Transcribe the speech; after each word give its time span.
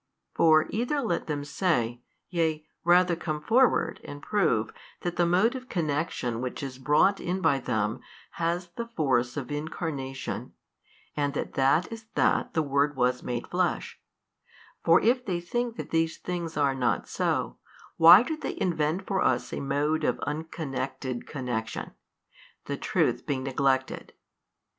for 0.33 0.65
either 0.71 0.99
let 0.99 1.27
them 1.27 1.45
say, 1.45 2.01
yea 2.27 2.65
rather 2.83 3.15
come 3.15 3.39
forward 3.39 4.01
and 4.03 4.23
prove 4.23 4.71
that 5.01 5.15
the 5.15 5.27
mode 5.27 5.53
of 5.55 5.69
connection 5.69 6.41
which 6.41 6.63
is 6.63 6.79
brought 6.79 7.19
in 7.19 7.39
by 7.39 7.59
|234 7.59 7.65
them 7.65 7.99
has 8.31 8.69
the 8.69 8.87
force 8.87 9.37
of 9.37 9.51
incarnation 9.51 10.53
and 11.15 11.35
that 11.35 11.53
that 11.53 11.91
is 11.91 12.05
that 12.15 12.55
the 12.55 12.63
Word 12.63 12.95
was 12.95 13.21
made 13.21 13.45
flesh; 13.45 14.01
or 14.83 14.99
if 15.01 15.23
they 15.23 15.39
think 15.39 15.75
that 15.75 15.91
these 15.91 16.17
things 16.17 16.57
are 16.57 16.73
not 16.73 17.07
so, 17.07 17.57
why 17.97 18.23
do 18.23 18.35
they 18.35 18.57
invent 18.59 19.05
for 19.05 19.21
us 19.21 19.53
a 19.53 19.59
mode 19.59 20.03
of 20.03 20.19
unconnected 20.21 21.27
connection, 21.27 21.91
the 22.65 22.75
truth 22.75 23.27
being 23.27 23.43
neglected? 23.43 24.13